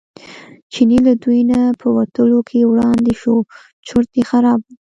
[0.73, 3.33] چینی له دوی نه په وتلو کې وړاندې شو
[3.87, 4.71] چورت یې خراب و.